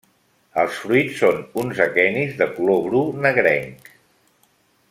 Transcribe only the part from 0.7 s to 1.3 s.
fruits